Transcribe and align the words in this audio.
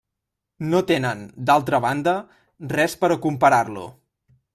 No 0.69 0.79
tenen, 0.91 1.19
d'altra 1.49 1.81
banda, 1.85 2.15
res 2.73 2.97
per 3.05 3.11
a 3.17 3.19
comparar-lo. 3.27 3.85